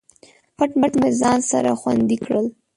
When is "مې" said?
0.79-1.09